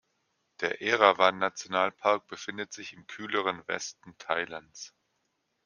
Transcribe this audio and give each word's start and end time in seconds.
Der 0.61 0.81
Erawan-Nationalpark 0.81 2.25
befindet 2.25 2.73
sich 2.73 2.93
im 2.93 3.05
kühleren 3.05 3.61
Westen 3.67 4.17
Thailands. 4.17 4.95